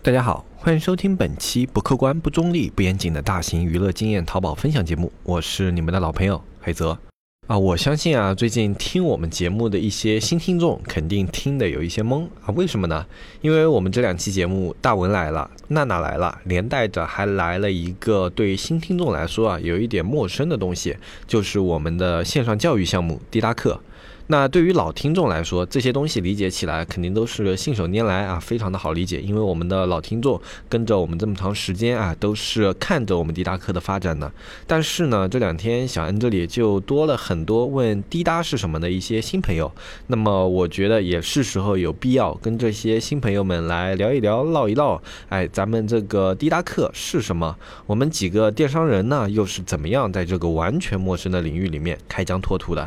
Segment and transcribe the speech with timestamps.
[0.00, 6.96] 大家好，欢迎收听本期不客观、不中立、不严谨的大型娱乐经验淘宝分享节目，我是你们的老朋友黑泽。
[7.48, 13.04] 啊，我相信啊，最近听我们节目的一些新听众肯定听得有一些懵啊，为什么呢？
[13.40, 20.96] 因为我们这两期节目大文来了，娜娜来了，连带着还来了一个对新听众来说啊有一点陌生的东西，
[21.26, 23.80] 就是我们的线上教育项目滴答课。
[24.30, 29.22] 那对于老听众来说，这些东西理解起来肯定都是信手拈来啊，非常的好理解。
[29.22, 30.38] 因为我们的老听众
[30.68, 34.30] 跟着我们这么长时间啊，都是看着我们滴答课的发展的。
[34.66, 39.72] 但是呢，这两天小安这里就多了很多问滴答是什么的一些新朋友。
[40.08, 45.00] 那么我觉得也是时候有必要跟这些新朋友们来聊一聊、唠一唠。
[45.30, 47.56] 哎，咱们这个滴答课是什么？
[47.86, 52.86] 我们几个电商人呢，又是怎么样在这个完全陌生的领域里面开疆拓土的？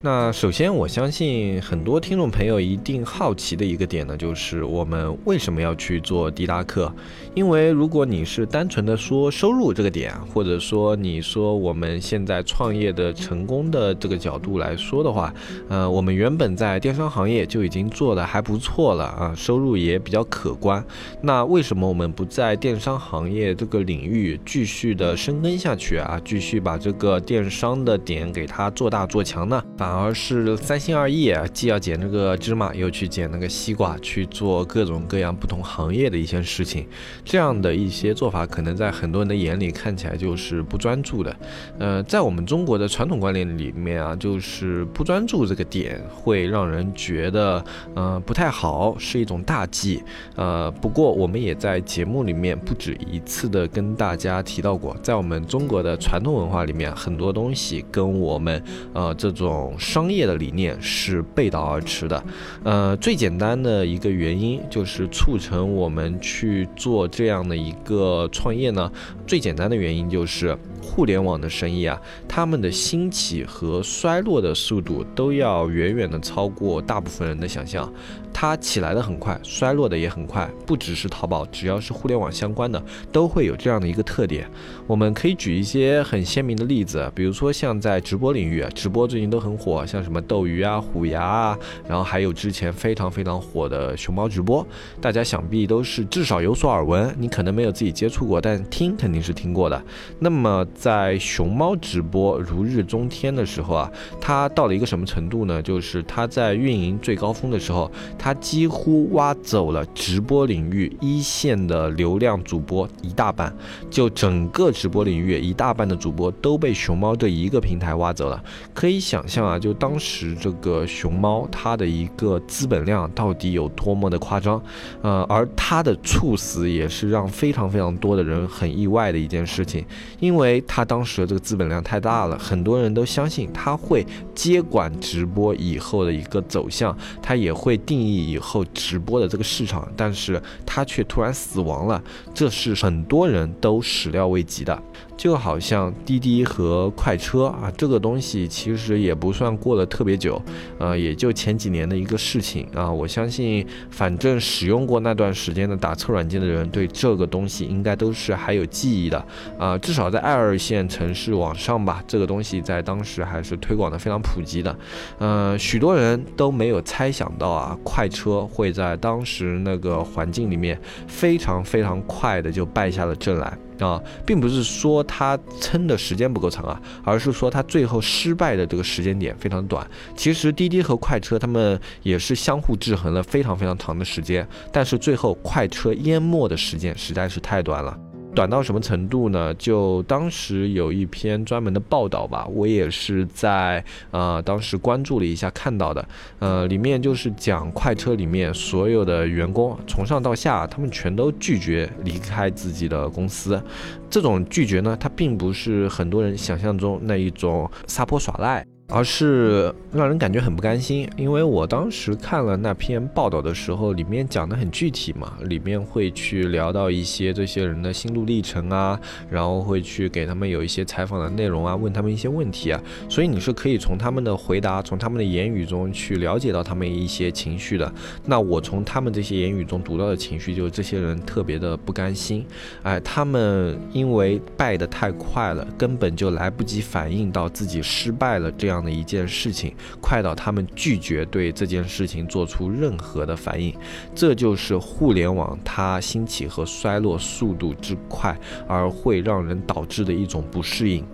[0.00, 6.94] 那首先，我相信很多听众朋友一定好奇的一个点呢，就是我们为什么要去做滴答课？
[7.32, 15.32] 因为如果你是单纯的说收入这个点，或者说你说我们现在创业的成功的这个角度来说的话，
[15.70, 20.84] 呃，我们原本在电商行业就已经做的还不错了啊，收入也比较可观。
[21.22, 26.20] 那为什么我们不在电商行业这个领域继续的深耕下去啊？
[26.22, 29.64] 继续把这个电商的点给它做大做强呢？
[29.78, 36.86] 啊而是三心二意，既要捡这个芝麻，又去捡那个西瓜，去做各种各样不同行业的一些事情。
[37.24, 41.36] 这样的一些做法，可能在很多人的眼里看起来就是不专注的。
[41.78, 47.64] 呃，在我们中国的传统观念里面啊，就是不专注这个点会让人觉得，
[47.94, 50.02] 呃，不太好，是一种大忌。
[50.34, 59.73] 呃，不过我们也在节目里面不止一次的跟大家提到过，在我们中国的传统文化里面，很多东西跟我们呃这种。
[59.78, 62.22] 商业的理念是背道而驰的，
[62.62, 68.90] 呃，最简单的一个原因就是促成我们去做这样的一个创业呢。
[69.26, 77.90] 最简单的原因就是互联网的生意啊，他们的兴起和衰落的速度都要远远的超过大部分人的想象。
[78.36, 80.50] 它起来的很快，衰落的也很快。
[80.66, 82.82] 不只是淘宝，只要是互联网相关的，
[83.12, 84.50] 都会有这样的一个特点。
[84.88, 91.58] 我们可以举一些很鲜明的例子，比如说像在直播领域，直播最近都很火，像什么斗鱼啊、虎牙啊，
[91.88, 94.66] 然后还有之前非常非常火的熊猫直播，
[95.00, 97.14] 大家想必都是至少有所耳闻。
[97.16, 99.82] 你可能没有自己接触过，但听肯定是听过的。
[100.18, 105.62] 那么在熊猫直播如日中天的时候啊，它到了一个什么程度呢？
[105.62, 107.90] 就是它在运营最高峰的时候。
[108.18, 113.54] 它几乎挖走了直播领域一线的流量主播一大半，
[113.90, 118.42] 就整个直播领域一大半的主播都被熊猫这一个平台挖走了。
[118.72, 124.60] 可以想象啊，就当时这个熊猫它的一个资本量到底有多么的夸张，
[125.02, 129.84] 呃，而它的猝死也是让非常非常多的人很意外的一件事情，
[130.18, 138.24] 因为他当时的这个资本量太大了，很多人都相信他会接管直播以后的一个走向，他也会定义。
[138.24, 144.82] 以后直播的这个市场，但是他却突然死亡了，这是很多人都始料未及的。
[145.16, 150.40] 就好像滴滴和快车啊，这个东西其实也不算过了特别久，
[150.78, 152.90] 呃，也就前几年的一个事情啊。
[152.90, 159.24] 我相信，反正使用过那段时间的打车软件的人，对这个东西应该都是还有记忆的
[159.58, 159.78] 啊。
[159.78, 164.76] 至少在二线城市往上吧，这个东西在当时还是推广的非常普及的。
[165.18, 173.56] 呃，许多人都没有猜想到啊，快车会在当时那个环境里面非常非常快的就败下了阵来。
[173.80, 179.86] 啊，并不是说它撑的时间不够长啊，而是说它最后失败的这个时间点非常短。
[180.16, 187.98] 其实滴滴和快车他们也是相互制衡了非常非常长的时间，但是最后快车淹没的时间实在是太短了。
[188.34, 189.54] 短到什么程度呢？
[189.54, 196.04] 就当时有一篇专门的报道吧，我也是在呃当时关注了一下看到的，
[196.40, 203.62] 呃里面就是讲快车里面所有的员工从上到下，他们全都拒绝离开自己的公司。
[204.10, 208.66] 这种拒绝呢，它并不是很多人想象中那一种撒泼耍赖。
[208.88, 219.00] 而是让人感觉很不甘心，因为我当时看了那篇报道的时候，里面讲的很具体嘛，里面会去聊到一些这些人的心路历程啊，
[219.30, 227.90] 然后会去给他们有一些采访的内容啊，问他们一些问题啊，所以你是可以从他们的回答，从他们的言语中去了解到他们一些情绪的。
[228.26, 232.44] 那我从他们这些言语中读到的情绪，就是这些人特别的不甘心，
[232.82, 238.73] 哎，他们因为败得太快了，根本就来不及反应到自己失败了这样。
[238.74, 243.72] 这样的一件事情，快到他们拒绝对这件事情做出任何的反应，
[244.16, 248.36] 这就是互联网它兴起和衰落速度之快，
[248.66, 251.06] 而会让人导致的一种不适应。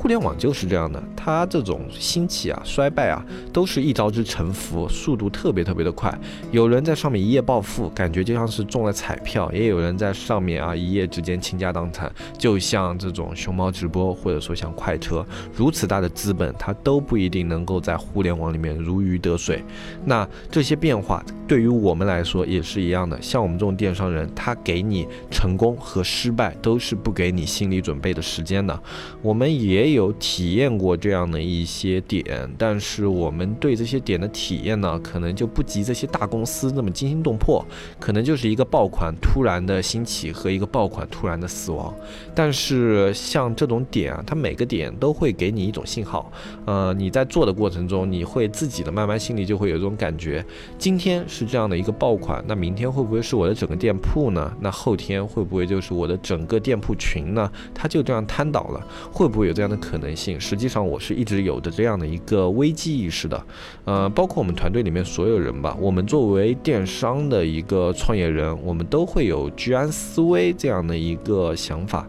[0.00, 6.10] 互联网就是这样的，它这种兴起啊、衰败啊，都是一招之沉浮，速度特别特别的快。
[6.50, 15.22] 有人在上面一夜暴富，感觉就像是中了彩票；也有人在上面啊一夜之间倾家荡产，就像这种熊猫直播，或者说像快车，
[15.54, 19.62] 如此大的资本，它都不一定能够在互联网里面如鱼得水。
[20.06, 28.82] 那这些变化对于我们来说也是一样的，像我们这种电商人，他给你成功和失败都是不给你心理准备的时间的。
[29.20, 29.89] 我们也。
[29.92, 37.64] 有体验过这样的一些点，但是我们对这些点的体验呢，可能就不及这些大公司那么惊心动魄，
[37.98, 41.92] 可能就是一个爆款突然的兴起和一个爆款突然的死亡。
[42.34, 46.30] 但是像这种点啊，它每个点都会给你一种信号，
[46.64, 50.44] 呃，你在做的过程中，你会自己的慢慢心里就会有这种感觉，
[50.78, 54.52] 今天是这样的一个爆款，那明天会不会是我的整个店铺呢？
[54.60, 57.50] 那后天会不会就是我的整个店铺群呢？
[57.74, 59.79] 它就这样瘫倒了，会不会有这样的？
[59.80, 63.42] 可能性，实际上我是一直有的这样的一个危机意识的，
[63.84, 72.06] 呃，包括我们团队里面所有人吧，我们作为电商的一个创业人，我们都会有居安思危这样的一个想法，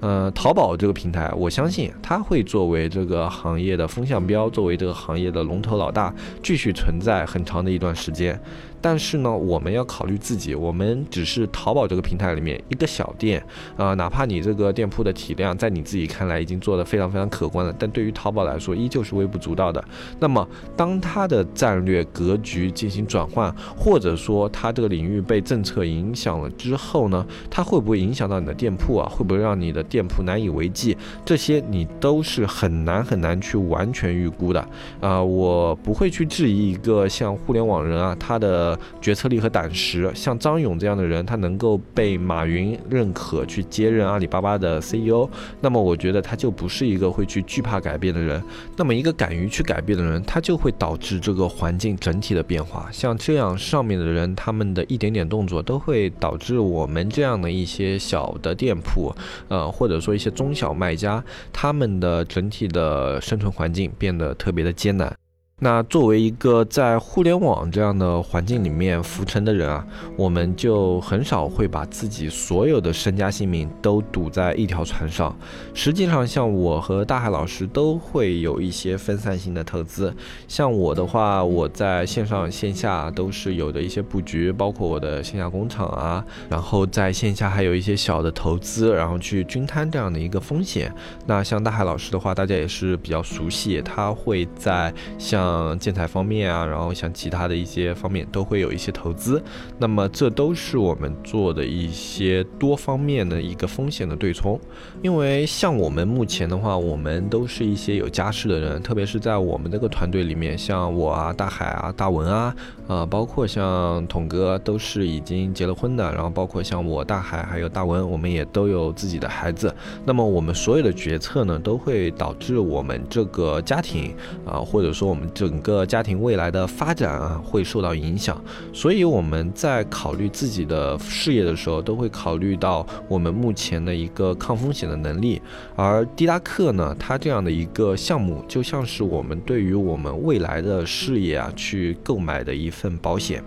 [0.00, 8.38] 呃，淘宝这个平台，我相信它会作为这个行业的风向标，作为这个行业的龙头老大，继续存在很长的一段时间。
[8.84, 13.42] 但是呢，我们要考虑自己，我们只是淘宝这个平台里面一个小店，
[13.78, 19.82] 啊，哪怕你这个店铺的体量在你自己看来已经做得非常非常可观了，但对于淘宝来说依旧是微不足道的。
[20.20, 20.46] 那么，
[20.76, 29.08] 当它的战略格局进行转换，或者说它这个领域被政策影响了之后呢，它会不会影响到你的店铺啊？
[29.08, 30.94] 会不会让你的店铺难以为继？
[31.24, 34.68] 这些你都是很难很难去完全预估的。
[35.00, 38.73] 啊，我不会去质疑一个像互联网人啊，他的。
[39.00, 45.28] 决策力和胆识，像张勇这样的人，他能够被马云认可去接任阿里巴巴的 CEO，
[45.60, 48.42] 那么我觉得他就不是一个会去惧怕改变的人。
[48.76, 52.88] 那么一个敢于去改变的人，他就会导致这个环境整体的变化。
[52.92, 59.14] 像这样上面的人，他们的一点点动作都会导致我们这样的一些小的店铺，
[59.48, 61.22] 呃，或者说一些中小卖家，
[61.52, 65.14] 他们的整体的生存环境变得特别的艰难。
[65.60, 75.34] 那作为一个在互联网这样的环境里面浮沉的人啊，我们就很少会把自己所有的身家性命都赌在一条船上。
[75.72, 80.14] 实际上，像我和大海老师都会有一些分散性的投资。
[80.46, 90.92] 像我的话，我在线上线下都是有的一些布局，包括我的线下工厂啊，然后在线下还有一些小的投资，然后去均摊这样的一个风险。
[91.26, 95.43] 那像大海老师的话，大家也是比较熟悉，他会在像。
[95.44, 99.42] 像建材方面啊，然后像其他的一些方面都会有一些投资，
[99.78, 104.58] 那么这都是我们做的一些多方面的一个风险的对冲。
[105.02, 112.56] 因为像我们目前的话，我们都是一些有家室的人，特别是在我们这个团队里面，像我啊、大海啊、大文啊，
[112.88, 119.74] 啊，包括像统哥都是已经结了婚的，然后包括像我、大海还有大文，我们也都有自己的孩子。
[120.06, 124.14] 那么我们所有的决策呢，都会导致我们这个家庭
[124.46, 125.28] 啊，或者说我们。
[125.34, 128.40] 整个家庭未来的发展啊，会受到影响，
[128.72, 135.42] 所以我们在考虑自己的事业的时候，都会考虑到我们目前的一个抗风险的能力。
[135.74, 143.42] 而迪拉克呢，它这样的一个项目，就像是我们对于我们未来的事业啊，去购买的一份保险。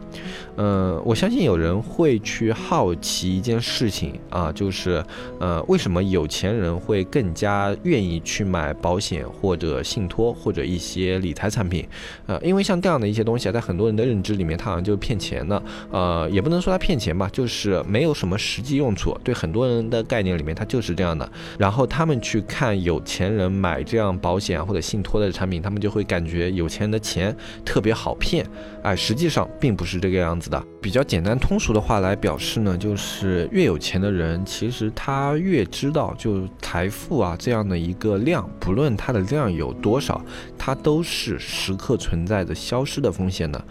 [0.57, 5.03] 嗯，我相信有人会去好奇一件事情啊，就是
[5.39, 11.76] 呃，为什么有钱人会更加愿意去买保险或者信托或者一些理财产品？
[12.25, 19.17] 呃，因为像这样的一些东西啊，在很多人的认知里面，它好像就是骗钱的，呃，也不能说它骗钱吧，就是没有什么实际用处。
[19.23, 21.29] 对很多人的概念里面，它就是这样的。
[21.57, 28.45] 然后他们去看有钱人买这样保险或者信托的产品，他们就会感觉有钱人的钱特别好骗，
[28.87, 30.63] 哎，实际上并不是这个样子的。
[30.81, 40.23] 比较简单通俗的话来表示呢，就是越有钱的人，其实他越知道，就财富啊这样的一个量，不论它的量有多少，
[40.57, 43.61] 它都是时刻存在着消失的风险的。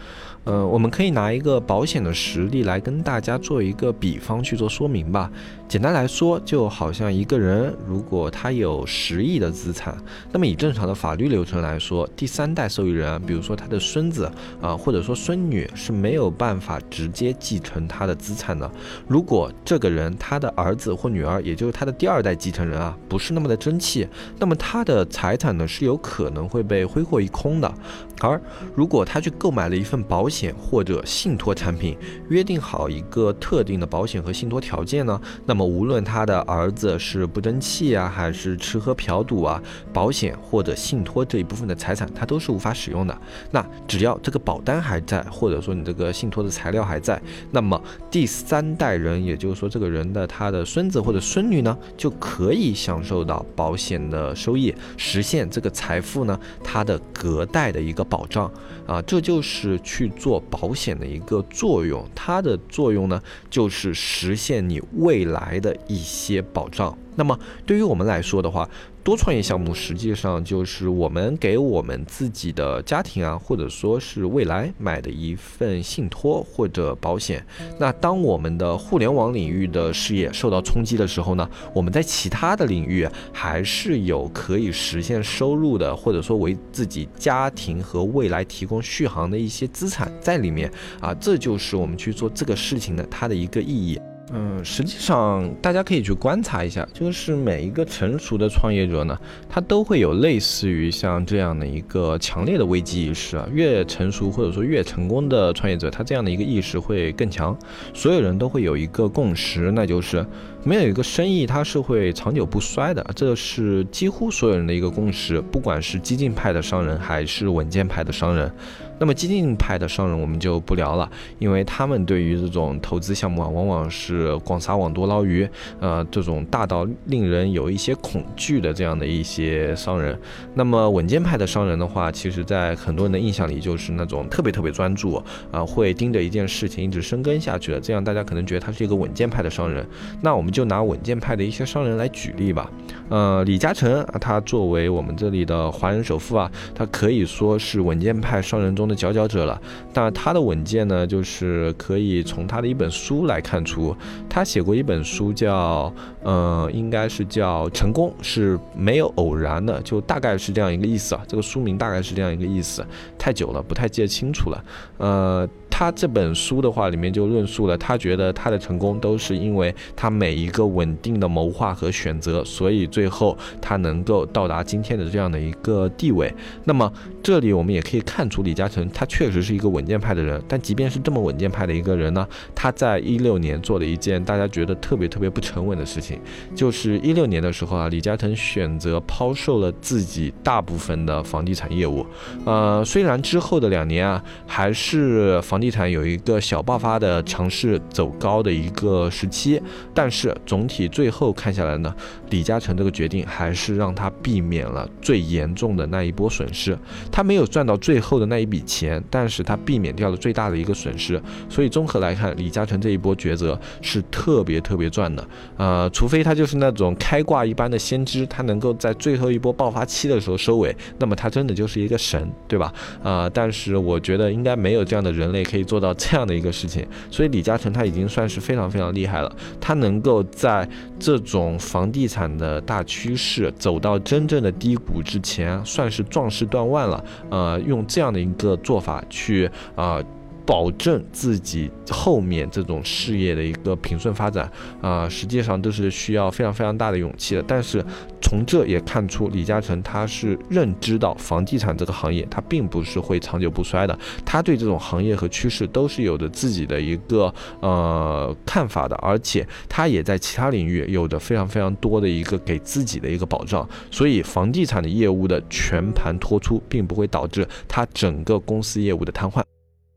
[0.47, 5.29] 呃，我们可以拿一个保险的实例来跟大家做一个比方去做说明吧。
[5.67, 9.97] 简单来说，就好像一个人如果他有十亿的资产，
[10.31, 14.31] 那么以正常的法律流程来说，第三代受益人，比如说他的孙子
[14.63, 18.71] 啊，或者说孙女是没有办法直接继承他的资产的。
[19.09, 24.07] 如果这个人他的儿子或女儿，也就是他的第二代继承人啊，不是那么的争气，
[24.39, 27.75] 那么他的财产呢是有可能会被挥霍一空的。
[28.21, 28.41] 而
[28.77, 31.97] 如果他去购买了一份保险险或者信托产品，
[32.29, 39.63] 约定好一个特定的保险和信托条件呢，那么无论他的儿子是不争气啊，还是吃喝嫖赌啊，
[39.93, 43.19] 保险或者信托这一部分的财产他都是无法使用的。
[43.51, 58.07] 那只要这个保单还在，或者说你这个信托的材料还在，那么第三代人，也就是说这个人的他的孙子或者孙女呢，就可以享受到保险的收益，实现这个财富呢，它的隔代的一个。
[58.09, 58.49] 保障
[58.87, 62.05] 啊，这就是去做保险的一个作用。
[62.13, 66.99] 它的作用呢，就是实现你未来的一些保障。
[67.15, 68.69] 那么对于我们来说的话，
[69.07, 77.47] 多创业项目实际上就是我们给我们自己的家庭啊，或者说是未来买的一份信托或者保险。
[77.79, 90.69] 那当我们的互联网领域的事业受到冲击的时候呢，我们在其他的领域还是有可以实现收入的，或者说为自己家庭和未来提供续航的一些资产在里面
[91.01, 94.01] 啊，这就是我们去做这个事情的它的一个意义。
[94.33, 99.17] 嗯，实际上大家可以去观察一下，就是每一个成熟的创业者呢，
[99.49, 103.49] 他都会有类似于像这样的一个强烈的危机意识啊。
[103.53, 107.57] 越成熟或者说越成功的创业者，他这样的一个意识会更强。
[107.95, 110.27] 所有人都会有一个共识，那就是
[110.65, 118.53] 没有一个生意它是会长久不衰的，这是几乎所有人的一个共识，不管是激进派的商人还是稳健派的商人。
[118.99, 125.47] 那么激进派的商人我们就不聊了，因为他们对于这种投资项目啊，往往是广撒网多捞鱼，
[125.81, 130.19] 呃，这种大到令人有一些恐惧的这样的一些商人。
[130.55, 139.87] 那么稳健派的商人的话，其实在很多人的印象里就是那种特别特别专注啊，会盯着一件事情一直深耕下去的，这样大家可能觉得他是一个稳健派的商人。
[140.23, 142.71] 那我们就拿稳健派的一些商人来举例吧。
[143.11, 148.86] 呃，李嘉诚，他作为我们这里的华人首富啊，他可以说是稳健派商人中。
[148.87, 149.61] 的佼佼者了，
[149.93, 153.97] 但他的稳健呢，就是可以从他的一本书来看出，
[154.29, 161.23] 他写过一本书叫，呃，应该是叫《成功是没有偶然的》，就大概是这样一个意思啊。
[161.27, 162.85] 这个书名大概是这样一个意思，
[163.19, 164.65] 太久了，不太记得清楚了，
[164.99, 165.49] 呃。
[165.79, 176.35] 他这本书的话，里面就论述了，他觉得他的成功都是因为他每一个稳定的谋划和选择，所以最后他能够到达今天的这样的一个地位。
[176.65, 176.91] 那么
[177.23, 180.43] 这里我们也可以看出，李嘉诚他确实是一个稳健派的人。
[180.49, 186.19] 但即便是这么稳健派的一个人呢，他在一六年做了一件大家觉得特别特别不沉稳的事情，
[186.55, 192.07] 就是一六年的时候啊，李嘉诚选择抛售了自己大部分的房地产业务。
[192.47, 199.61] 呃，虽然之后的两年啊，还是房地地产有一个小爆发的强势走高的一个时期，
[199.93, 201.93] 但是总体最后看下来呢，
[202.31, 206.79] 李嘉诚这个决定还是让他避免了最严重的那一波损失。
[207.11, 211.21] 他没有赚到最后的那一笔钱，但是他避免掉了最大的一个损失。
[211.49, 215.29] 所以综合来看，李嘉诚这一波抉择是特别特别赚的。
[215.57, 222.73] 呃，除非他就是那种开挂一般的先知，他能够在最后一波爆发期的时候收尾，那么他真的就是一个神，对吧？
[223.03, 225.56] 啊，但是我觉得应该没有这样的人类可以。
[225.57, 229.37] 可以做到这样的一个事情，所以李嘉诚他已经算是非常非常厉害了。
[229.59, 237.03] 他能够在这种房地产的大趋势走到真正的低谷之前，算是壮士断腕了。
[237.31, 239.99] 呃，用这样的一个做法去啊。
[240.47, 244.51] 保证自己后面这种事业的一个平顺发展
[244.81, 247.43] 啊，实际上都是需要非常非常大的勇气的。
[247.43, 247.85] 但是
[248.23, 269.43] 从这也看出李嘉诚他是认知到房地产这个行业，它并不是会长久不衰的，他对这种行业和趋势都是有着自己的一个呃看法的，而且他也在其他领域有着非常非常多的一个给自己的一个保障，所以房地产的业务的全盘托出，并不会导致他整个公司业务的瘫痪。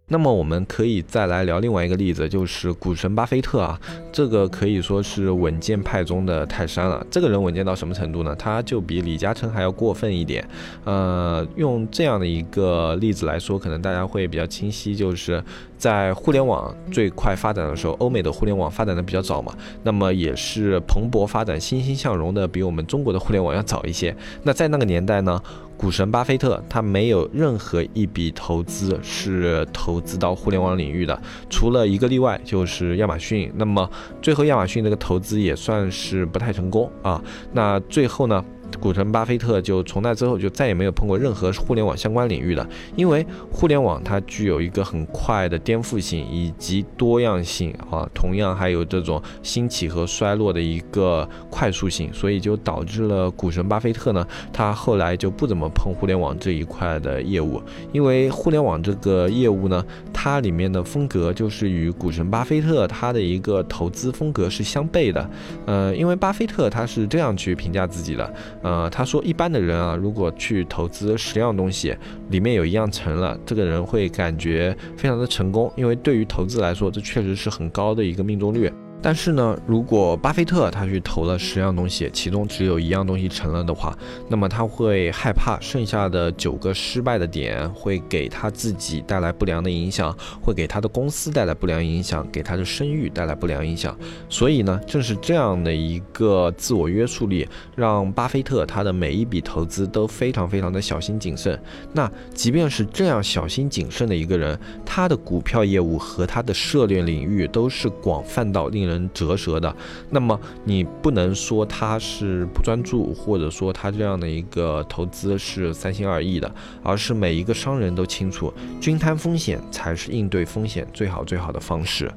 [0.09, 3.79] 那么我们可以再来聊另外一个例子，就是股神巴菲特啊，
[4.11, 7.05] 这个可以说是稳健派中的泰山了。
[7.09, 8.35] 这个人稳健到什么程度呢？
[8.35, 10.45] 他就比李嘉诚还要过分一点。
[10.83, 15.43] 呃，用这样的一个例子来说，可能大家会比较清晰，就是
[15.77, 24.15] 在互联网最快发展的时候，欧美的互联网发展的比较早嘛，那么也是蓬勃发展、欣欣向荣的，比我们中国的互联网要早一些。
[24.41, 25.39] 那在那个年代呢？
[25.79, 31.17] 股神巴菲特，他没有任何一笔投资是投资到互联网领域的，
[31.49, 33.49] 除了一个例外，就是亚马逊。
[33.55, 33.89] 那么
[34.21, 37.23] 最后亚马逊这个投资也算是不太成功啊。
[37.53, 38.43] 那最后呢？
[38.79, 57.61] 股神巴菲特就从那之后就再也没有碰过任何互联网相关领域的，因为互联网它具有一个很快的颠覆性以及多样性啊，同样还有这种兴起和衰落的一个快速性，所以就导致了股神巴菲特呢，他后来就不怎么碰互联网这一块的业务，
[57.91, 59.83] 因为互联网这个业务呢，
[60.13, 65.29] 它里面的风格就是与股神巴菲特他的一个投资风格是相悖的，
[65.65, 68.33] 呃，因为巴菲特他是这样去评价自己的。
[68.61, 71.95] 呃，他说一般的人啊，如果去投资十样东西，
[72.29, 78.71] 里面有一样成了，这个人会感觉非常的成功，因为对于投资来说，这确实是很高的一个命中率。
[79.01, 93.97] 但是呢，如果巴菲特他去投了十样东西，其中只有一样东西成了的话，那么他会害怕剩下的九个失败的点会给他自己带来不良的影响，会给他的公司带来不良影响，给他的声誉带来不良影响。
[94.27, 101.57] 所以呢，正是这样的一个自我约束力，让巴菲特他的每一笔投资都非常非常的小心谨慎。
[101.93, 108.88] 那即便是这样小心谨慎的一个人，他的股票业务和他的涉猎领域都是广泛到令。
[108.89, 109.73] 能折舌的，
[110.09, 116.51] 那么你不能说他是不专注，或者说他这样的一个投资是三心二意的，
[116.83, 122.11] 而是每一个商人都清楚，均摊风险才是应对风险最好最好的方式。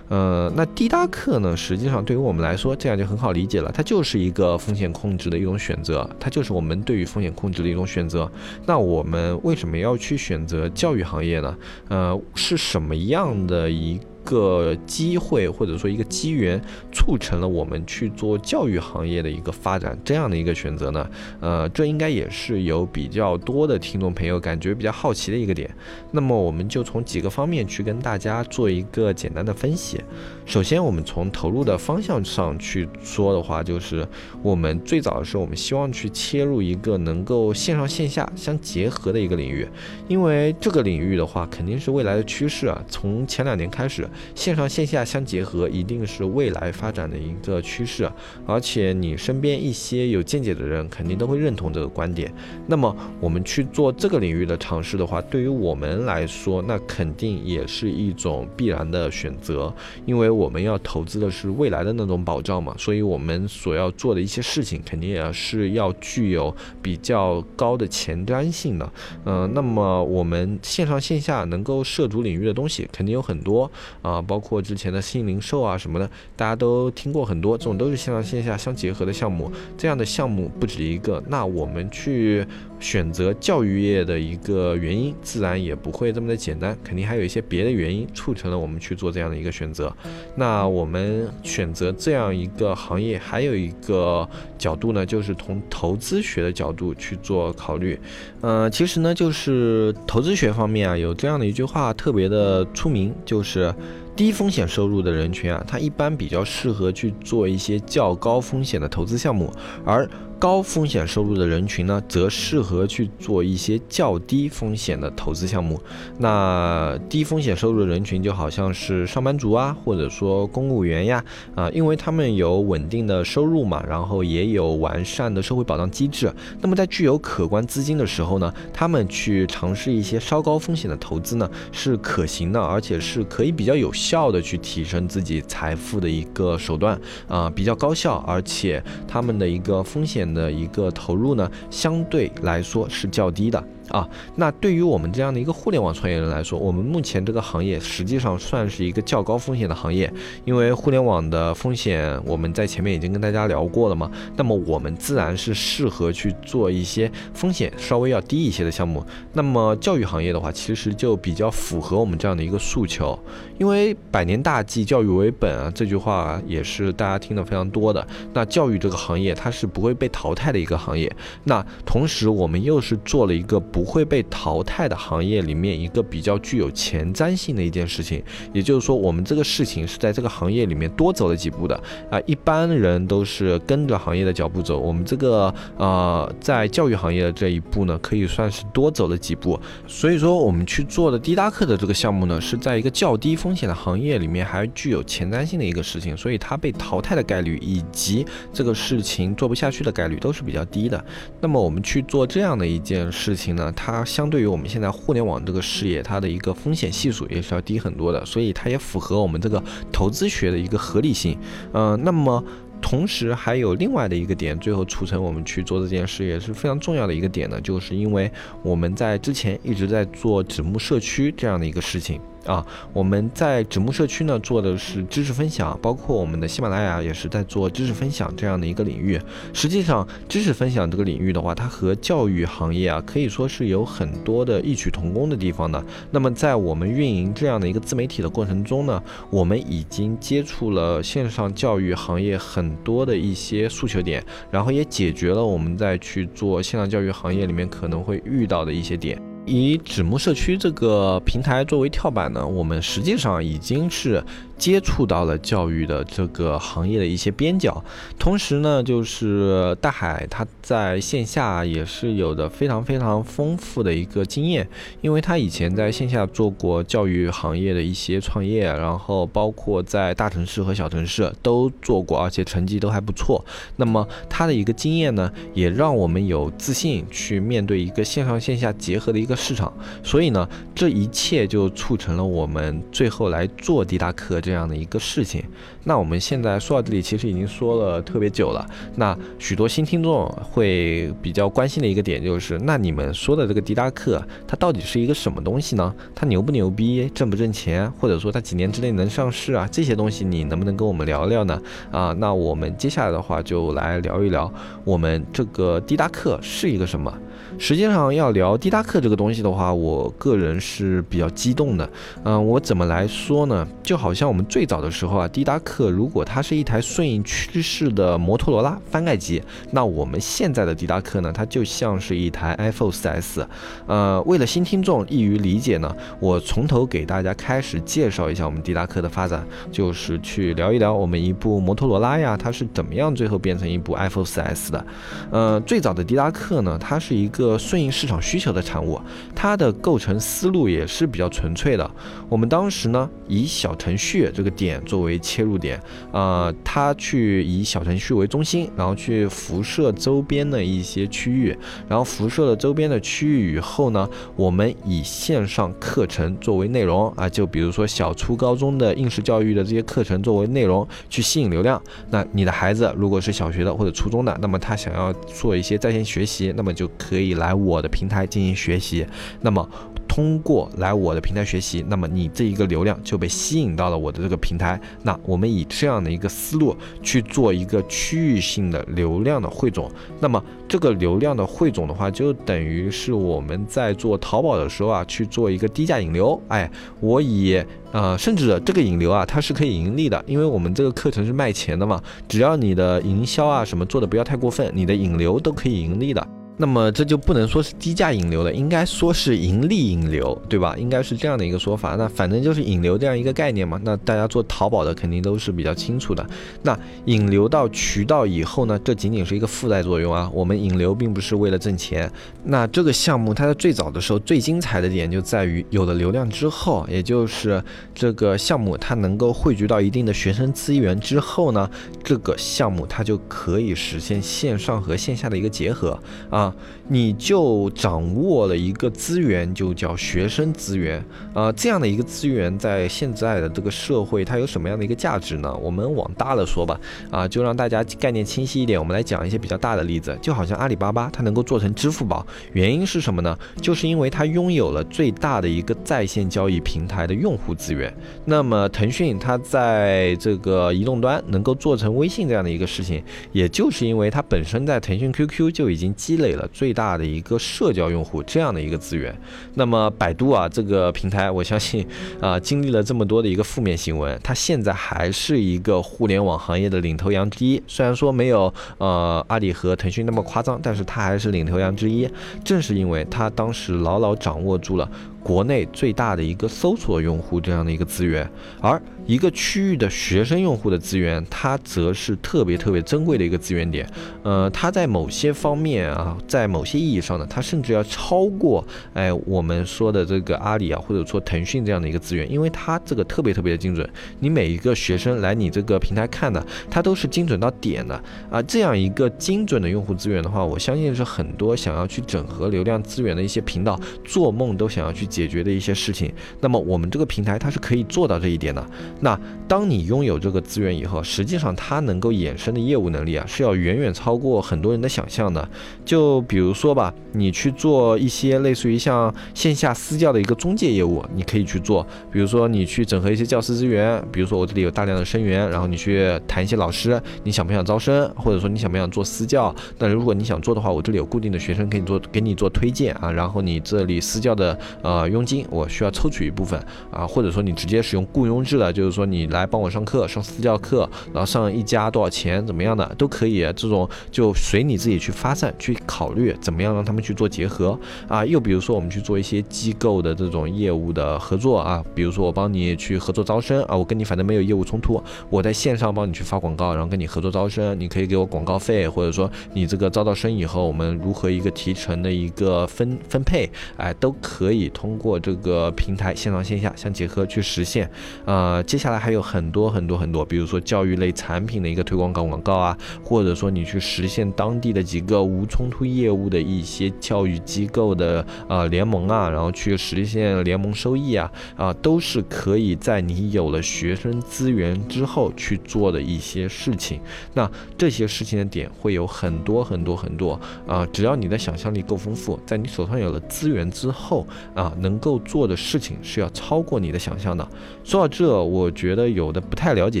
[0.08, 8.30] 呃，那滴答客呢，实际上对于我们来说，这样就很好理解了，它就是一个风险控制的一种选择，它就是我们对于风险控制的一种选择。
[8.66, 11.56] 那我们为什么要去选择教育行业呢？
[11.88, 13.98] 呃，是什么样的一？
[14.26, 16.60] 个机会或者说一个机缘，
[16.92, 21.08] 促成了我们去做教育行业的一个发展，这样的一个选择呢？
[21.40, 25.70] 呃，这应该也是有比较多的听众朋友感觉比较好奇的一个点。
[26.10, 30.00] 那么我们就从几个方面去跟大家做一个简单的分析。
[30.44, 34.06] 首先，我们从投入的方向上去说的话，就是
[34.42, 39.66] 我们最早的时候，我们希望去切入一个能够线上线下相结合的一个领域，
[40.08, 42.82] 因为这个领域的话，肯定是未来的趋势啊。
[42.88, 44.08] 从前两年开始。
[44.34, 48.10] 线上线下相结合，一定是未来发展的一个趋势，
[48.46, 52.32] 而且你身边一些有见解的人，肯定都会认同这个观点。
[52.66, 59.72] 那么我们去做这个领域的尝试的话，对于我们来说，那肯定也是一种必然的选择，
[60.04, 68.92] 因为我们要投资的是未来的那种保障嘛，所以我们所要做的一些事情，肯定也是要具有比较高的前瞻性的。
[69.24, 73.70] 嗯，那么我们线上线下能够涉足领域的东西，肯定有很多。
[74.06, 79.50] 啊，包括之前的新零售啊什么的，大家都听过很多，这种都是线上线下相结合的项目。
[79.76, 82.46] 这样的项目不止一个，那我们去
[82.78, 89.92] 选择教育业的一个原因，自然也不会这么的简单，肯定还有一些别的原因促成了我们去做这样的一个选择。
[90.36, 97.98] 那我们选择这样一个行业，还有一个角度呢，就是从投资学的角度去做考虑。
[98.40, 103.74] 呃，其实呢，就是投资学方面啊，有这样的一句话特别的出名，就是。
[104.16, 109.52] 低风险收入的人群啊，他一般比较适合去做一些较高风险的投资项目，
[109.84, 110.08] 而。
[110.38, 115.80] 高风险收入的人群呢，则适合去做一些较低风险的投资项目。
[116.18, 126.30] 那低风险收入的人群就好像是上班族啊，或者说公务员呀，啊，因为他们有稳定的收入嘛，然后也有完善的社会保障机制。
[126.60, 140.25] 那么在具有可观资金的时候呢，他们去尝试一些稍高风险的投资呢，是可行的，而且是可以比较有效的去提升自己财富的一个手段啊，比较高效，而且他们的一个风险。
[140.32, 143.62] 的一个投入呢，相对来说是较低的。
[143.88, 144.08] 啊。
[144.36, 150.12] 那对于我们这样的一个互联网创业人来说，我们目前这个行业实际上算是一个较高风险的行业，
[150.44, 154.10] 因为互联网的风险我们在前面已经跟大家聊过了嘛。
[154.36, 159.04] 那么我们自然是适合去做一些风险稍微要低一些的项目。
[159.32, 163.18] 那么教育行业的话，其实就比较符合我们这样的一个诉求，
[163.58, 168.06] 因为百年大计，教育为本啊，这句话也是大家听得非常多的。
[168.32, 171.10] 那教育这个行业，它是不会被淘汰的一个行业。
[171.44, 178.22] 那同时，我们又是做了一个不会被淘汰的行业里面一个比较具有前瞻性的一件事情。
[178.54, 181.78] 也就是说，我们这个事情是在这个行业里面多走了几步的
[182.10, 182.18] 啊。
[182.24, 189.60] 一般人都是跟着行业的脚步走，我们这个呃，在教育行业的这一步呢，可以算是多走了几步。
[189.86, 201.04] 所以说，我们去做的滴答课的这个项目呢，是在一个较低风险的行业里面，还具有前瞻性的一个事情，所以它被淘汰的概率以及这个事情做不下去的概率都是比较低的。
[201.42, 211.38] 那么我们去做这样的一件事情呢，它相对于我们现在互联网这个事业，它的一个风险系数也是要低很多的，所以它也符合我们这个投资学的一个合理性。
[211.72, 212.44] 呃，那么。
[212.78, 218.30] 同时还有另外的一个点，最后促成我们去做这件事也是非常重要的一个点呢，就是因为
[218.62, 222.20] 我们在之前一直在做纸木社区这样的一个事情。
[222.46, 229.20] 啊，我们在纸木社区呢做的是知识分享，包括我们的喜马拉雅也是在做知识分享这样的一个领域。
[229.52, 235.84] 实际上，知识分享这个领域的话，它和教育行业啊可以说是有很多的异曲同工的地方的。
[236.10, 249.35] 那么，在我们运营这样的一个自媒体的过程中呢，我们已经接触了线上教育行业很多的一些诉求点，然后也解决了我们在去做线上教育行业里面可能会遇到的一些点。
[249.46, 254.22] 以纸木社区这个平台作为跳板呢，我们实际上已经是。
[254.58, 257.84] 接触到了教育的这个行业的一些边角，
[258.18, 264.66] 同时呢，就是大海他在线下也是有的非常非常丰富的一个经验，
[265.02, 273.44] 因为他以前在线下做过教育行业的一些创业，然后包括在大城市和小城市都做过，而且成绩都还不错。
[273.76, 279.70] 那么他的一个经验呢，也让我们有自信去面对一个线上线下结合的一个市场。
[280.02, 284.40] 所以呢，这一切就促成了我们最后来做滴答课。
[284.46, 285.42] 这样的一个事情，
[285.88, 288.66] 那我们现在说到这里，其实已经说了特别久了。
[288.96, 295.94] 那许多新听众会比较关心的一个点就是，那你们说的这个滴答课，它到底是一个什么东西呢？
[296.12, 299.68] 它牛不牛逼，挣不挣钱，或者说它几年之内能上市啊？
[299.70, 301.62] 这些东西你能不能跟我们聊聊呢？
[301.92, 307.16] 啊，那我们接下来的话就来聊一聊，我们这个滴答课是一个什么。
[307.58, 311.88] 实际上要聊滴答课这个东西的话，我个人是比较激动的。
[312.24, 313.66] 嗯，我怎么来说呢？
[313.82, 323.46] 就好像我们最早的时候啊，滴答克如果它是一台顺应趋势的摩托罗拉翻盖机，那我们现在的迪达克呢，它就像是一台 iPhone 4S。
[323.86, 334.86] 呃，为了新听众易于理解呢，我从头给大家开始介绍一下我们迪达克的发展，就是去聊一聊我们一部摩托罗拉呀，它是怎么样最后变成一部 iPhone 4S 的。
[335.30, 337.26] 呃，最早的迪达克呢，它是一。
[337.36, 338.98] 个顺应市场需求的产物，
[339.34, 341.90] 它的构成思路也是比较纯粹的。
[342.30, 345.65] 我们当时呢，以小程序这个点作为切入点，
[346.12, 351.56] 呃，它去以小程序为中心，然后去辐射周边的一些区域，
[351.88, 361.80] 然后辐射了周边的区域以后呢，我们以线上课程作为内容啊，就比如说小初高中的应试教育的这些课程作为内容去吸引流量。
[362.10, 367.36] 那你的孩子如果是小学的或者初中的，那么他想要做一些在线学习，那么就可以。
[367.36, 369.06] 来我的平台进行学习，
[369.42, 369.68] 那么
[370.16, 374.80] 通过来我的平台学习，那么你这一个流量就被吸引到了我的这个平台。
[375.02, 386.40] 那我们以这样的一个思路去做一个区域性的流量的汇总，那么这个流量的汇总的话，就等于是我们在做淘宝的时候啊，去做一个低价引流。
[386.48, 396.26] 哎，我以呃，甚至这个引流啊，它是可以盈利的，因为我们这个课程是卖钱的嘛，只要你的营销啊什么做的不要太过分，你的引流都可以盈利的。
[396.58, 400.74] 那么这就不能说是低价引流了，应该说是盈利引流，对吧？
[400.78, 401.96] 应该是这样的一个说法。
[401.96, 403.78] 那反正就是引流这样一个概念嘛。
[403.84, 406.26] 那大家做淘宝的肯定都是比较清楚的。
[406.62, 410.30] 那引流到渠道以后呢，这仅仅是一个附带作用啊。
[410.32, 412.10] 我们引流并不是为了挣钱。
[412.44, 417.62] 那这个项目它在最早的时候最精彩的点就在于有了流量之后，也就是
[417.94, 421.70] 这个项目它能够汇聚到一定的学生资源之后呢，
[422.02, 426.45] 这个项目它就可以实现线上和线下的一个结合啊。
[426.88, 431.04] 你就掌握了一个资源，就叫学生资源
[431.34, 431.50] 啊。
[431.52, 435.54] 这样的一个资源，在现在的这个社会，它有什么样的一个价值呢？
[435.56, 436.80] 我们往大了说吧，
[437.10, 438.78] 啊，就让大家概念清晰一点。
[438.78, 443.36] 我们来讲一些比较大的例子，就好像阿里巴巴，它能够做成支付宝，原因是什么呢？
[443.60, 447.92] 就是因为它拥有了最大的一个在线交易平台的用户资源。
[448.24, 459.12] 那么腾讯它在这个移动端能够做成微信这样的一个事情，也就是因为它本身在腾讯 QQ 就已经积累了最大的一个社交用户这样的一个资源。
[459.54, 461.84] 那么百度啊这个平台，我相信
[462.20, 467.60] 啊经历了这么多的一个负面新闻，它现在还是一个互联网行业的领头羊之一。
[467.66, 472.08] 虽然说没有呃阿里和腾讯那么夸张，但是它还是领头羊之一。
[472.44, 474.88] 正是因为它当时牢牢掌握住了。
[475.26, 483.84] 国内最大的一个搜索用户这样的一个资源，而一个区域的学生用户的资源，它则是特别特别珍贵的一个资源点。
[484.22, 493.88] 呃，它在某些方面啊，在某些意义上呢，它甚至要超过哎我们说的这个阿里啊，或者说腾讯这样的一个资源，因为它这个特别特别的精准。
[494.20, 498.40] 你每一个学生来你这个平台看的，它都是精准到点的啊。
[498.42, 505.04] 这样一个精准的用户资源的话，我相信是很多想要去整合流量资源的一些频道做梦都想要去。
[505.16, 508.62] 解决的一些事情，那么我们这个平台它是可以做到这一点的。
[509.00, 515.48] 那当你拥有这个资源以后，实际上它能够衍生的业务能力啊，是要远远超过很多人的想象的。
[515.86, 521.86] 就比如说吧，你去做一些类似于像线下私教的一个中介业务，你可以去做。
[522.12, 529.54] 比如说你去整合一些教师资源，比如说我这里有大量的生源，然后你去谈一些老师，你想不想招生，或者说你想不想做私教？
[529.78, 533.10] 那如果你想做的话，我这里有固定的学生给你做，给你做推荐啊。
[533.10, 535.05] 然后你这里私教的呃。
[535.08, 536.58] 佣金我需要抽取一部分
[536.90, 548.24] 啊，或者说你直接使用雇佣制的，就是说你来帮我上课，上私教课，然后上一家多少钱，怎么样的都可以，这种就随你自己去发散，去考虑怎么样让他们去做结合啊。
[548.24, 564.95] 又比如说我们去做一些机构的这种业务的合作啊，比如说我帮你去合作招生啊，我跟你反正没有业务冲突，我在线上帮你去发广告，然后跟你合作招生，你可以给我广告费，或者说你这个招到生以后，我们如何一个提成的一个分分配，哎，都可以通。
[564.96, 567.90] 通过这个平台线上线下相结合去实现，
[568.24, 586.98] 呃，接下来还有很多很多很多，比如说教育类产品的一个推广搞广告啊，或者说你去实现当地的几个无冲突业务的一些教育机构的呃联盟啊，然后去实现联盟收益啊，啊，都是可以在你有了学生资源之后去做的一些事情。
[587.34, 594.72] 那这些事情的点会有很多很多很多啊，只要你的想象力够丰富，在你手上有了资源之后啊。
[594.86, 597.46] 能够做的事情是要超过你的想象的。
[597.82, 600.00] 说到这，我觉得有的不太了解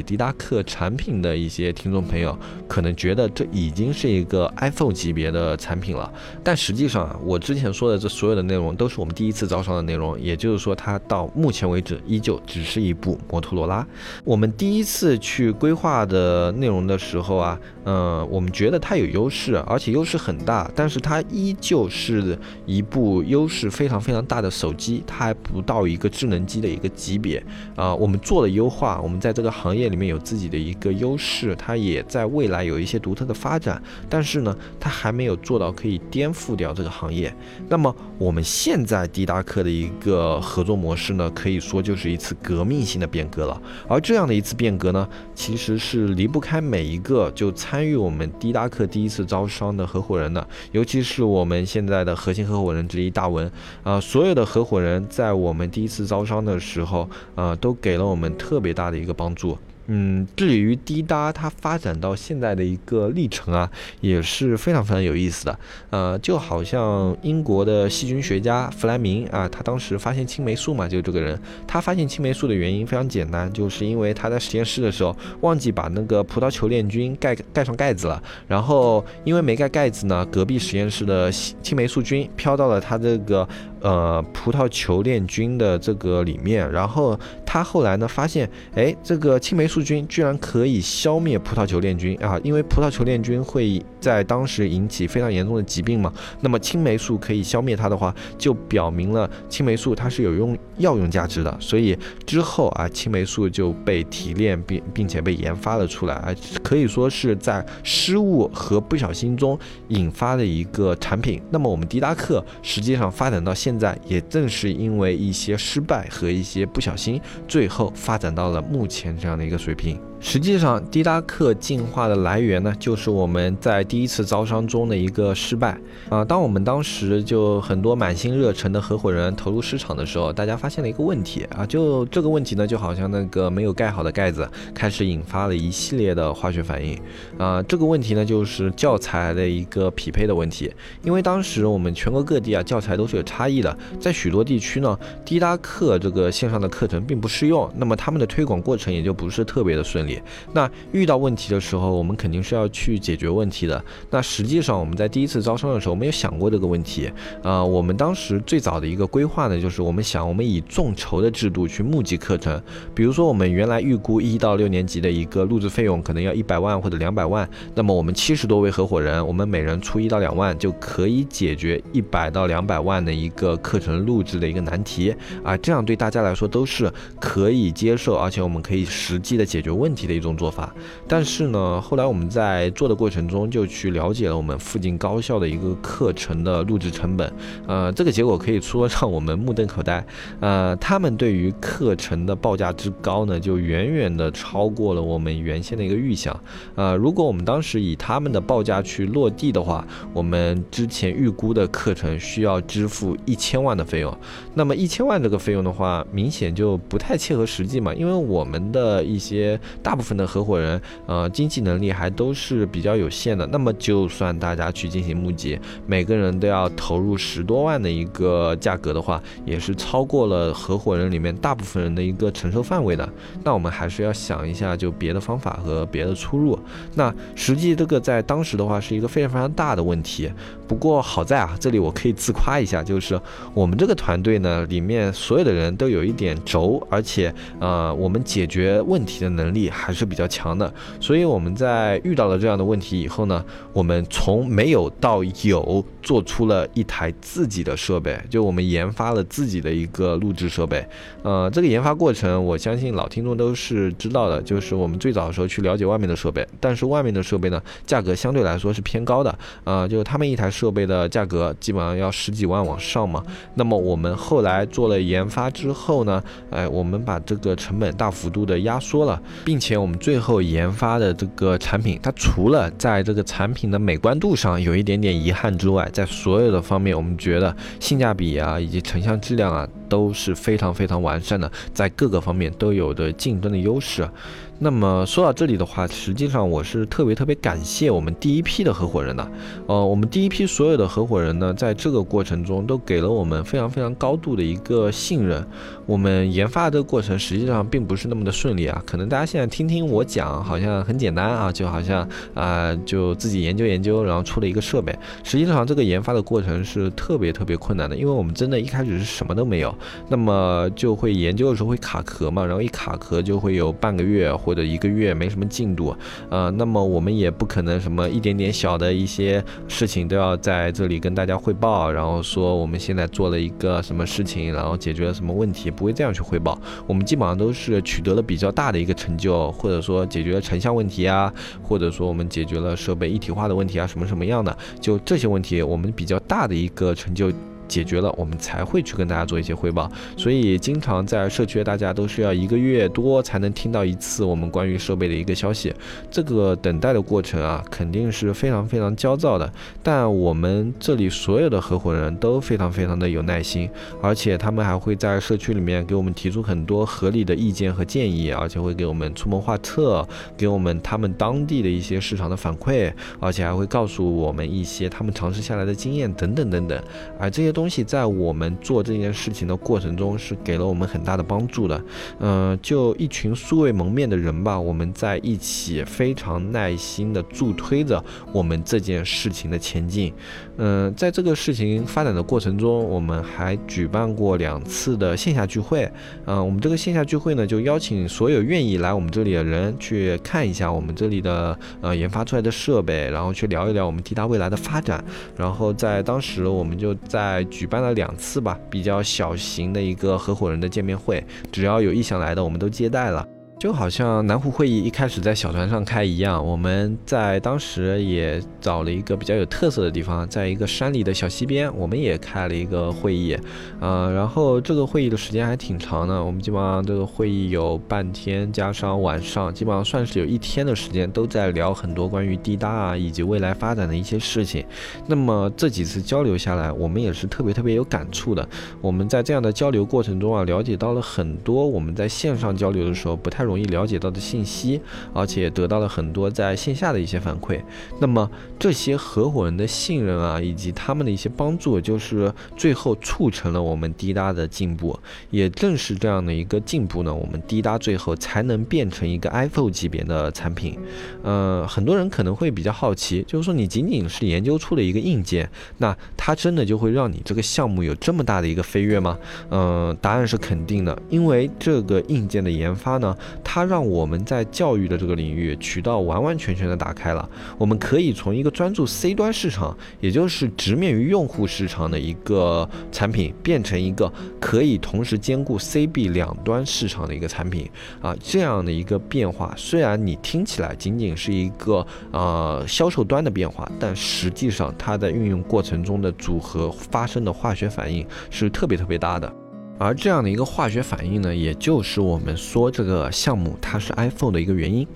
[0.00, 2.36] 迪达克产品的一些听众朋友，
[2.68, 6.12] 可能觉得这已经是一个 iPhone 级别的产品了。
[6.44, 13.84] 但实际上啊，我之前说的这所有的内容都是我们第一次招商的内容，也就是说，它到目前为止依旧只是一部摩托罗拉。
[14.22, 24.65] 我们第一次去规划的内容的时候啊，嗯，我们觉得它有优势，而且优势很大，但是它依旧是一部优势非常非常大的手。
[24.66, 27.40] 手机它还不到一个智能机的一个级别
[27.76, 37.32] 啊，我们做了优化，我们在这个行业里面有自己的一个优势，它也在未来有一些独特的发展，但是呢，它还没有做到可以颠覆掉这个行业。
[37.68, 43.62] 那么我们现在迪达克的一个合作模式呢，可以说就是一次革命性的变革了。
[43.86, 53.48] 而这样的一次变革呢，其实是离不开每一个就参与我们迪达克第一次招商的合伙人的，尤其是我们现在的核心合伙人之一大文
[53.84, 54.66] 啊，所有的合。
[54.66, 59.56] 伙人在我们第一次招商的时候，呃，都给了我们特别大的一个帮助。
[59.88, 65.56] 嗯，至于滴答它发展到现在的一个历程啊，也是非常非常有意思的。
[65.90, 83.48] 呃，就好像英国的细菌学家弗莱明啊，他当时发现青霉素嘛，就这个人，他发现青霉素的原因非常简单，就是因为他在实验室的时候忘记把那个葡萄球链菌盖盖上盖子了，然后因为没盖盖子呢，隔壁实验室的青霉素菌飘到了他这个。
[83.86, 92.36] 呃，葡萄球链菌的这个里面，然后他后来呢发现，哎，这个青霉素菌居然可以消灭葡萄球链菌啊！
[92.42, 96.12] 因为葡萄球链菌会在当时引起非常严重的疾病嘛。
[96.40, 101.56] 那么青霉素可以消灭它的话，就表明了青霉素它是有用药用价值的。
[101.60, 101.96] 所以
[102.26, 109.56] 之后啊，青霉素就被提炼并并且被研发了出来啊，可以说是在失误和不小心中
[109.90, 111.40] 引发的一个产品。
[111.50, 120.00] 那么我们迪达克实际上发展到现在也正是因为一些失败和一些不小心，最后发展到了目前这样的一个水平。
[120.18, 126.24] 实际上，滴答课进化的来源呢，就是我们在第一次招商中的一个失败啊。
[126.24, 136.98] 当我们当时就很多满心热忱的合伙人投入市场的时候，大家发现了一个问题啊，就这个问题呢，就好像那个没有盖好的盖子，开始引发了一系列的化学反应
[137.38, 137.62] 啊。
[137.62, 140.72] 这个问题呢，就是教材的一个匹配的问题。
[141.04, 150.05] 因为当时我们全国各地啊，教材都是有差异的，在许多地区呢，滴答课这个线上的课程并不适用，那么他们的推广过程也就不是特别的顺。
[150.52, 153.82] 那遇到问题的时候，我们肯定是要去解决问题的。
[154.10, 157.10] 那实际上我们在第一次招商的时候没有想过这个问题
[157.42, 157.64] 啊。
[157.64, 162.60] 我们当时最早的一个规划呢，就是我们想我们以众筹的制度去募集课程。
[162.94, 175.56] 比如说我们原来预估一到六年级的一个录制费用可能要一百万或者两百万，那么我们七十多位合伙人，我们每人出一到两万就可以解决一百到两百万的一个课程录制的一个难题啊。
[175.56, 180.36] 这样对大家来说都是可以接受，而且我们可以实际的解决问题题的一种。
[180.36, 180.70] 做法，
[181.08, 187.32] 但是呢，后来我们在做的过程中就去了解了我们附近高校的一个课程的录制成本，
[187.66, 190.06] 呃，这个结果可以说让我们目瞪口呆，
[190.40, 196.38] 呃，他们对于课程的报价之高呢，就远远的超过了我们原先的一个预想，
[196.74, 204.14] 呃，如果我们当时以他们的报价去落地的话，我们之前预估的课程需要支付一千万的费用，
[204.52, 210.26] 那么一千万这个费用的话，明显就不太切合实际嘛，因为我们的一些大部分的。
[210.26, 213.46] 合伙人，呃，经济能力还都是比较有限的。
[213.46, 223.08] 那么，就算大家去进行募集，每个人都要投入十多万的一个价格的话，也是超过了合伙人里面大部分人的一个承受范围的。
[223.44, 226.58] 那我们还是要想一下，就别的方法和别的出入。
[226.94, 230.28] 那实际这个在当时的话是一个非常非常大的问题。
[230.66, 233.18] 不过好在啊，这里我可以自夸一下，就是
[233.54, 240.16] 我们这个团队呢，里面所有的人都有一点轴，而且呃，我们解决问题的能力还是比。
[240.16, 250.82] 较强的，所以我们在遇到了这样的问题以后呢，我们从没有到有，做出了一台自己的设备，就我们研发了自己的一个录制设备。
[251.22, 263.22] 呃，这个研发过程，我相信老听众都是知道的，就是我们最早的时候去了解外面的设备，但是外面的设备呢，价格相对来说是偏高的，呃，就是他们一台设备的价格基本上要十几万往上嘛。
[263.54, 269.96] 那么我们后来做了研发之后呢，哎，我们把这个成本大幅度的压缩了，并且我们。
[269.98, 284.08] 最后研发的这个产品，它除了在这个产品的美观度上有一点点遗憾之外，在所有的方面，我们觉得性价比啊，以及成像质量啊，都是非常非常完善的，在各个方面都有着竞争的优势。
[284.58, 289.30] 那么说到这里的话，实际上我是特别特别感谢我们第一批的合伙人的。
[289.66, 295.46] 呃，我们第一批所有的合伙人呢，在这个过程中都给了我们非常非常高度的一个信任。
[295.84, 298.82] 我们研发的这个过程实际上并不是那么的顺利啊。
[298.86, 304.96] 可能大家现在听听我讲，好像很简单啊，就好像啊，就自己研究研究，然后出了一个设备。
[305.22, 309.74] 实际上这个研发的过程是特别特别困难的，因为我们真的一开始是什么都没有，
[310.08, 314.32] 那么就会研究的时候会卡壳嘛，然后一卡壳就会有半个月。
[314.46, 315.92] 或者一个月没什么进度，
[316.30, 326.56] 呃，那么我们也不可能什么一点点小的一些事情都要在这里跟大家汇报，然后说我们现在做了一个什么事情，然后解决了什么问题，不会这样去汇报。
[326.86, 337.32] 我们基本上都是取得了比较大的一个成就，或者说解决了成像问题啊，或者说我们解决了设备一体化的问题啊，什么什么样的，就这些问题，我们比较大的一个成就。
[337.68, 339.90] 解决了，我们才会去跟大家做一些汇报。
[340.16, 345.74] 所以，经常在社区，大家都是要一个月多才能听到一次我们关于设备的一个消息。
[346.10, 349.52] 这个等待的过程啊，肯定是非常非常焦躁的。
[349.82, 353.68] 但我们这里所有的合伙人都非常非常的有耐心，
[354.00, 366.80] 而且他们还会在社区里面给我们提出很多合理的意见和建议，而且会给我们出谋划策，给我们他们当地的一些市场的反馈，而且还会告诉我们一些他们尝试下来的经验等等等等。
[367.18, 367.55] 而这些。
[367.56, 371.82] 东西在我们做这件事情的过程中是给了我们很大的帮助的，
[372.20, 380.12] 嗯，就一群素未谋面的人吧，我们在一起非常耐心的助推着我们这件事情的前进，
[380.58, 385.90] 嗯，在这个事情发展的过程中，我们还举办过两次的线下聚会，
[386.26, 395.02] 嗯，我们这个线下聚会呢，就邀请所有愿意来我们这里的人去看一下我们这里的呃研发出来的设备，然后去聊一聊我们 T 大未来的发展，
[395.38, 397.45] 然后在当时我们就在。
[397.46, 403.26] 举办了两次吧，比较小型的一个合伙人的见面会，只要有意向来的，我们都接待了。
[403.58, 413.34] 就好像南湖会议一开始在小船上开一样，我们在当时也找了一个比较有特色的地方，在一个山里的小溪边，我们也开了一个会议，
[413.80, 424.62] 啊，然后这个会议的时间还挺长的，我们基本上这个会议有半天加上晚上，基本上算是有一天的时间都在聊很多关于滴答啊以及未来发展的一些事情。
[425.06, 428.46] 那么这几次交流下来，我们也是特别特别有感触的。
[428.82, 433.45] 我们在这样的交流过程中啊，了解到了很多我们在线上交流的时候不太。
[433.46, 434.80] 容易了解到的信息，
[435.14, 437.60] 而且得到了很多在线下的一些反馈。
[438.00, 438.28] 那么
[438.58, 444.98] 这些合伙人的信任啊，以及他们的一些帮助，就是最后促成了我们滴答的进步。
[445.30, 450.78] 也正是这样的一个进步呢，我们滴答最后才能变成一个 iPhone 级别的产品。
[451.22, 459.18] 呃，很多人可能会比较好奇，就是说你仅仅是研究出了一个硬件，那它真的就会让你这个项目有这么大的一个飞跃吗？
[459.50, 463.16] 嗯，答案是肯定的，因为这个硬件的研发呢。
[463.42, 477.70] 它让我们在教育的这个领域渠道完完全全的打开了，我们可以从一个专注 C 端市场，也就是直面于用户市场的一个产品，变成一个可以同时兼顾 C、B 两端市场的一个产品
[478.00, 489.32] 啊，这样的一个变化，虽然你听起来仅仅是一个呃销售端的变化，但实际上它在运用过程中的组合发生的化学反应是特别特别大的。
[489.78, 494.86] 而这样的一个化学反应呢，也就是我们说这个项目它是 iPhone 的一个原因。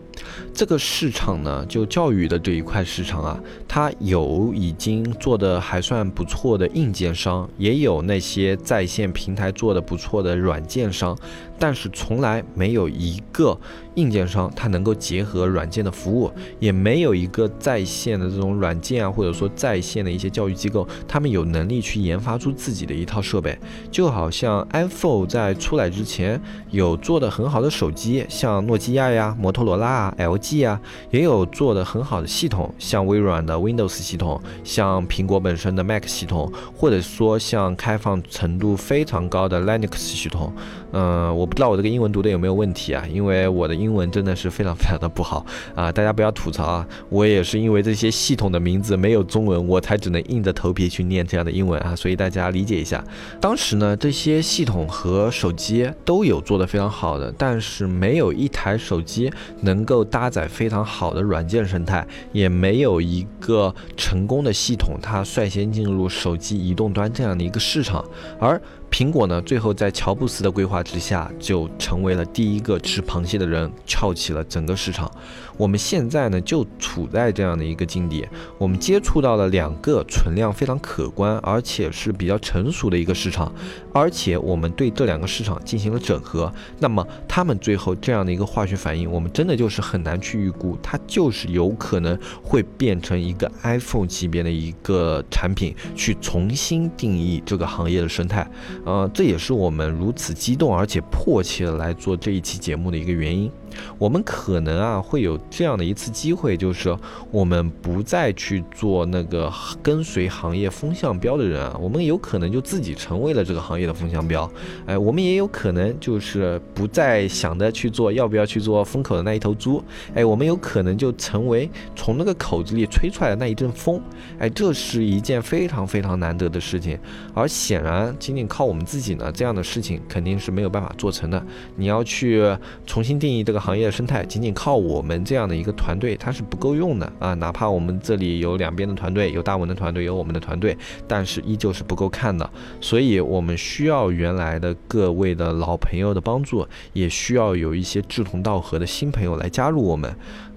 [0.53, 11.17] 这个市场呢，就教育的这一块市场啊，它有已经做的还算不错的硬件商，也有那些在线平台做的不错的软件商，
[11.61, 13.57] 但是从来没有一个
[13.97, 23.57] 硬件商它能够结合软件的服务，也没有一个在线的这种软件啊，或者说在线的一些教育机构，他们有能力去研发出自己的一套设备。
[23.91, 26.41] 就好像 iPhone 在出来之前
[26.71, 30.15] 有做的很好的手机，像诺基亚呀、摩托罗拉啊。
[30.19, 30.81] LG 啊，
[31.11, 40.53] 也有做的很好的系统，像微软的 Windows 系统，像苹果本身的 Mac 系统，或者说像开放程度非常高的 Linux 系统。
[40.93, 43.05] 嗯，我不知道我这个英文读的有没有问题啊？
[43.13, 45.45] 因为我的英文真的是非常非常的不好
[45.75, 45.91] 啊！
[45.93, 46.87] 大家不要吐槽啊！
[47.09, 51.95] 我也是因为这些系统的名字没有中文，我才只能硬着头皮去念这样的英文啊！
[51.97, 53.05] 所以大家理解一下。
[53.41, 59.29] 当时呢，这些系统和手机都有做的非常好的，但是没有一台手机
[59.63, 68.05] 能够搭载非常好的软件生态，也没有一个成功的系统，它率先进入手机移动端这样的一个市场，
[68.39, 68.61] 而。
[68.91, 75.11] 苹果呢，最后在乔布斯的规划之下，就成为了第一个吃螃蟹的人，撬起了整个市场。
[75.57, 78.27] 我们现在呢，就处在这样的一个境地，
[78.59, 83.53] 我们接触到了两个存量非常可观，而且是比较成熟的一个市场，
[83.93, 86.53] 而且我们对这两个市场进行了整合。
[86.79, 98.49] 那么，他们最后这样的一个化学反应，我们真的就是很难去预估，它就是有可能会变成一个 iPhone 级别的一个产品，去重新定义这个行业的生态。
[98.85, 103.51] 呃，这也是我们如此激动而且迫切的来做这一期节目的一个原因。
[103.99, 106.97] 我们可能啊会有这样的一次机会，就是
[107.31, 109.53] 我们不再去做那个
[109.83, 114.51] 跟随行业风向标的人啊，我们有可能就自己成为了这个行业的风向标。
[114.87, 119.81] 哎，我们也有可能就是不再想着去做要不要去做风口的那一头猪。
[120.15, 124.03] 哎，我们有可能就成为从那个口子里吹出来的那一阵风。
[124.41, 126.99] 哎，这是一件非常非常难得的事情。
[127.35, 131.41] 而显然，仅仅靠我们自己呢，这样的事情肯定是没有办法做成的。
[131.77, 132.45] 你要去
[132.85, 133.60] 重新定义这个。
[133.61, 137.35] 行业生态仅仅靠我们这样的一个团队，它是不够用的啊！
[137.35, 142.49] 哪怕我们这里有两边的团队，有大文的团队，有我们的团队，但是依旧是不够看的。
[142.81, 150.11] 所以，我们需要原来的各位的老朋友的帮助，也需要有一些志同道合的新朋友来加入我们。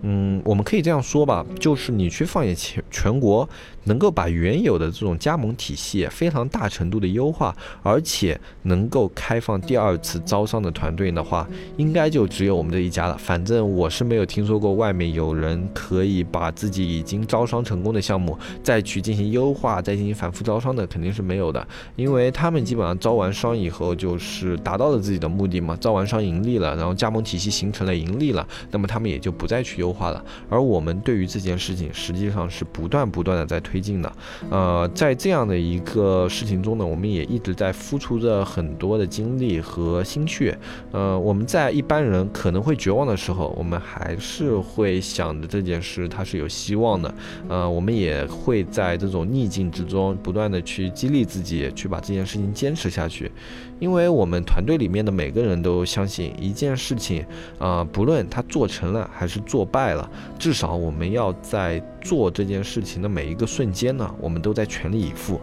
[0.06, 3.48] 嗯，我们可以这样说吧，就是你去放眼全全国，
[3.86, 11.48] 能够把原有的这种加盟体系非常大程度的优化，而且能够开放第二次招商的团队的话，
[11.78, 13.18] 应该就只有我们这一家了。
[13.18, 29.93] 反正我是没有听说过外面有人可以把自己已经招商成功的项目再去进行优化，再进行反复招商的，肯定是没有的，因为他们基本上招完商以后就是达到了自己的目的嘛，招完商盈利了，然后加盟体系形成了盈利了，那么他们也就不再去优。
[29.94, 34.12] 化了，而我们对于这件事情实际上是不断不断的在推进的，
[34.50, 40.58] 呃，在这样的一个事情中呢，我们也一直在付出着很多的精力和心血，
[40.92, 47.14] 呃，我们在一般人可能会绝望的时候，我们还是会想着这件事它是有希望的。
[47.50, 53.32] 呃，我们也会在这种逆境之中不断的去激励自己，去把这件事情坚持下去。
[53.80, 57.26] 因为我们团队里面的每个人都相信一件事情，
[57.60, 60.10] 啊，不论他做成了还是做败了，
[60.40, 65.42] 至少我们要在做这件事情的每一个瞬间呢，我们都在全力以赴。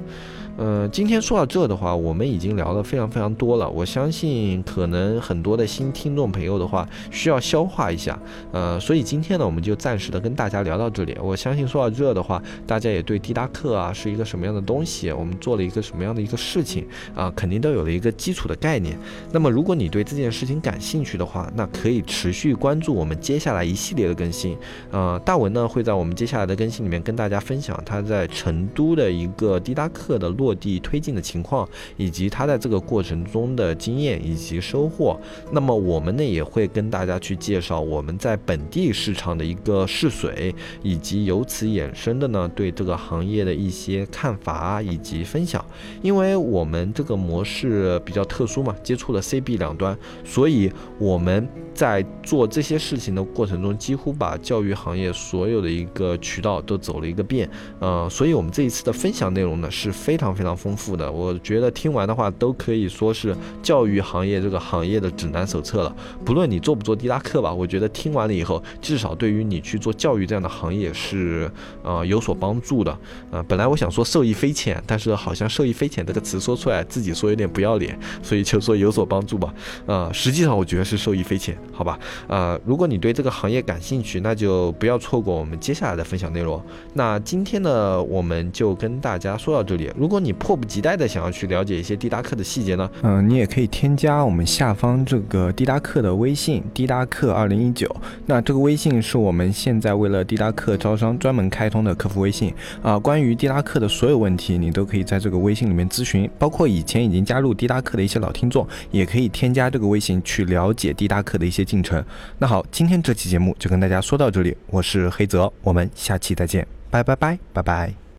[0.58, 3.68] 嗯，今天说到这的话，我们已经聊了非常非常多了。
[3.68, 8.18] 我相信可能很多的新听众朋友的话需要消化一下。
[8.52, 11.16] 呃，所以今天呢，我们就暂时的跟大家聊到这里。
[11.22, 18.98] 我相信说到这的话，大家也对滴答课啊是一个什么样的东西，我们做了一个什么样的一个事情啊，肯定都有了一个基础的概念。
[19.32, 24.56] 那么，如果你对这件事情感兴趣的话，那可以持续关注我们接下来一系列的更新。
[24.90, 30.50] 呃，大文呢会在我们接下来的更新里面跟大家分享他在成都的一个滴答课的落。
[30.60, 31.66] 地推进的情况，
[31.96, 35.18] 以及他在这个过程中的经验以及收获。
[35.52, 45.64] 那么我们呢也会跟大家去介绍我们在本地市场的一个试水，以及由此衍生的呢对这个行业的一些看法以及分享。
[46.02, 57.48] 因为我们这个模式比较特殊嘛，接触了 C、B 两端，所以我们在做这些事情的过程中，几乎把教育行业所有的一个渠道都走了一个遍。
[57.78, 60.29] 呃，所以我们这一次的分享内容呢是非常。
[60.34, 65.94] 非常丰富的，我觉得听完的话都可以说是教育行业这个行业的指南手册了。
[66.24, 71.50] 不论你做不做滴答课吧，我觉得听完了以后，至少对于你去做教育这样的行业是
[71.82, 72.96] 呃有所帮助的。
[73.30, 79.52] 呃，本来我想说受益匪浅，但是好像受益匪浅这个词说出来自己说有点不要脸，所以就说有所帮助吧。
[79.86, 81.98] 呃，实际上我觉得是受益匪浅，好吧？
[82.28, 86.62] 呃，如果你对这个行业感兴趣，那就不要错过我们接下来的分享内容。
[86.94, 89.90] 那今天呢，我们就跟大家说到这里。
[89.96, 92.90] 如果你迫不及待的想要去了解一些滴答课的细节呢？
[93.02, 97.88] 嗯，你也可以添加我们下方这个滴答课的微信，滴答课二零一九。
[98.26, 102.52] 那这个微信是我们现在为了滴答课招商专门开通的客服微信
[102.82, 102.98] 啊。
[102.98, 106.30] 关于滴答课的所有问题，你都可以在这个微信里面咨询。
[106.38, 112.04] 包括以前已经加入滴答课的一些老听众，也可以添加这个微信去了解滴答课的一些进程。
[112.38, 118.09] 那好，今天这期节目就跟大家说到这里，我是黑泽，我们下期再见，拜拜拜拜拜。